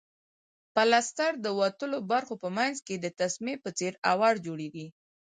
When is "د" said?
1.45-1.47, 2.99-3.05